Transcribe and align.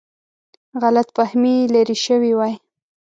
غلط 0.81 1.07
فهمي 1.17 1.57
لیرې 1.73 1.97
شوې 2.05 2.31
وای. 2.35 2.53